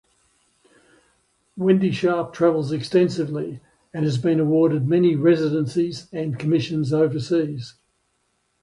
Wendy 1.55 1.91
Sharpe 1.91 2.33
travels 2.33 2.71
extensively 2.71 3.61
and 3.93 4.03
has 4.03 4.17
been 4.17 4.39
awarded 4.39 4.87
many 4.87 5.15
residencies 5.15 6.07
and 6.11 6.39
commissions 6.39 6.91
overseas. 6.91 7.75